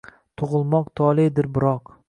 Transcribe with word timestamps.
tugʼilmoq 0.41 0.89
toledir, 1.01 1.53
biroq 1.59 1.97